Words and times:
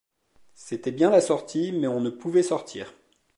C’était 0.55 0.91
bien 0.91 1.11
la 1.11 1.21
sortie, 1.21 1.71
mais 1.73 1.85
on 1.85 2.01
ne 2.01 2.09
pouvait 2.09 2.41
sortir. 2.41 2.91